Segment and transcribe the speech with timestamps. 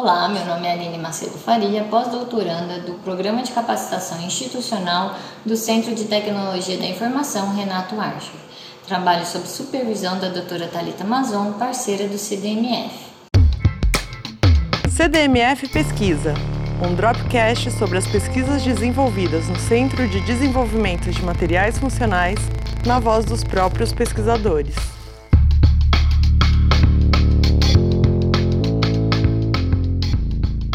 [0.00, 5.92] Olá, meu nome é Aline Macedo Faria, pós-doutoranda do Programa de Capacitação Institucional do Centro
[5.92, 8.38] de Tecnologia da Informação Renato Archer.
[8.86, 12.94] Trabalho sob supervisão da doutora Talita Mazon, parceira do CDMF.
[14.88, 16.32] CDMF Pesquisa,
[16.80, 22.38] um dropcast sobre as pesquisas desenvolvidas no Centro de Desenvolvimento de Materiais Funcionais,
[22.86, 24.97] na voz dos próprios pesquisadores.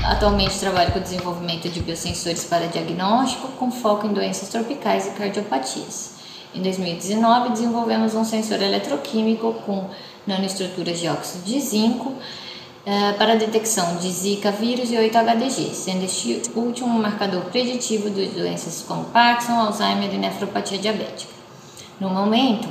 [0.05, 5.11] Atualmente trabalho com o desenvolvimento de biosensores para diagnóstico, com foco em doenças tropicais e
[5.11, 6.15] cardiopatias.
[6.53, 9.89] Em 2019, desenvolvemos um sensor eletroquímico com
[10.27, 12.13] nanoestruturas de óxido de zinco
[12.85, 18.25] eh, para detecção de Zika vírus e 8-HDG, sendo este último um marcador preditivo de
[18.27, 21.31] doenças como Parkinson, Alzheimer e nefropatia diabética.
[21.97, 22.67] No momento,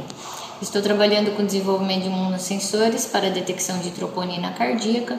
[0.61, 5.19] estou trabalhando com o desenvolvimento de imunossensores para detecção de troponina cardíaca,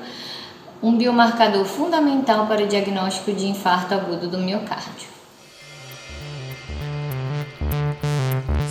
[0.81, 5.13] um biomarcador fundamental para o diagnóstico de infarto agudo do miocárdio.